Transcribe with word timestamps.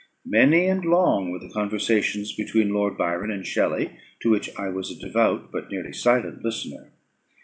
Many 0.25 0.65
and 0.65 0.83
long 0.83 1.29
were 1.29 1.37
the 1.37 1.53
conversations 1.53 2.33
between 2.33 2.73
Lord 2.73 2.97
Byron 2.97 3.29
and 3.29 3.45
Shelley, 3.45 3.99
to 4.23 4.31
which 4.31 4.49
I 4.57 4.67
was 4.67 4.89
a 4.89 4.99
devout 4.99 5.51
but 5.51 5.69
nearly 5.69 5.93
silent 5.93 6.43
listener. 6.43 6.91